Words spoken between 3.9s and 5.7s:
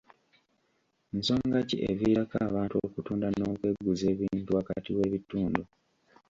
ebintu wakati w'ebitundu?